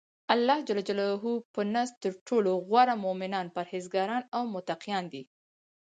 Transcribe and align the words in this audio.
الله 0.33 0.57
ج 0.67 0.69
په 1.53 1.61
نزد 1.73 1.95
ترټولو 2.03 2.51
غوره 2.67 2.95
مؤمنان 3.05 3.47
پرهیزګاران 3.55 4.23
او 4.35 4.41
متقیان 4.55 5.05
دی. 5.13 5.23